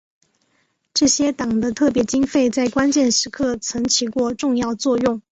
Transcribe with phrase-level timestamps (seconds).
[0.95, 5.21] 这些党的特别经费在关键时刻曾起过重要作用。